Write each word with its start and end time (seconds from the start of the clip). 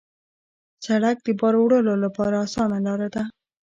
سړک 0.85 1.17
د 1.23 1.27
بار 1.39 1.55
وړلو 1.59 1.95
لپاره 2.03 2.35
اسانه 2.45 2.77
لاره 2.85 3.07
ده. 3.15 3.23